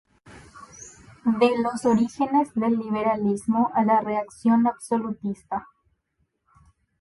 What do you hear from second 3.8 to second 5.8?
la reacción absolutista".